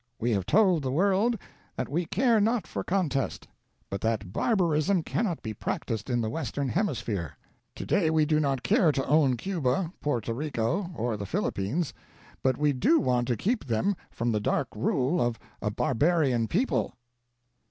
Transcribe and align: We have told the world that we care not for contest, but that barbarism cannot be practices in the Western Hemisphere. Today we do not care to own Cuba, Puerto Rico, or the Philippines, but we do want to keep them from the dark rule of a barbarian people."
We 0.19 0.31
have 0.31 0.47
told 0.47 0.81
the 0.81 0.91
world 0.91 1.37
that 1.75 1.87
we 1.87 2.07
care 2.07 2.41
not 2.41 2.65
for 2.65 2.83
contest, 2.83 3.47
but 3.87 4.01
that 4.01 4.33
barbarism 4.33 5.03
cannot 5.03 5.43
be 5.43 5.53
practices 5.53 6.11
in 6.11 6.21
the 6.21 6.29
Western 6.31 6.67
Hemisphere. 6.69 7.37
Today 7.75 8.09
we 8.09 8.25
do 8.25 8.39
not 8.39 8.63
care 8.63 8.91
to 8.91 9.05
own 9.05 9.37
Cuba, 9.37 9.93
Puerto 10.01 10.33
Rico, 10.33 10.89
or 10.95 11.17
the 11.17 11.27
Philippines, 11.27 11.93
but 12.41 12.57
we 12.57 12.73
do 12.73 12.99
want 12.99 13.27
to 13.27 13.37
keep 13.37 13.63
them 13.65 13.95
from 14.09 14.31
the 14.31 14.39
dark 14.39 14.69
rule 14.75 15.21
of 15.21 15.37
a 15.61 15.69
barbarian 15.69 16.47
people." 16.47 16.95